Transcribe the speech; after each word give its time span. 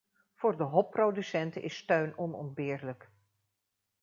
Voor 0.35 0.57
de 0.57 0.63
hopproducenten 0.63 1.61
is 1.63 1.77
steun 1.77 2.17
onontbeerlijk. 2.17 3.09